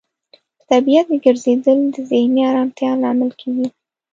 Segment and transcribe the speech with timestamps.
[0.57, 3.67] په طبیعت کې ګرځیدل د ذهني آرامتیا لامل کیږي.